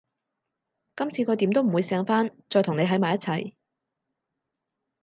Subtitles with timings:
[0.95, 3.53] 今次佢點都會醒返，再同你喺埋一齊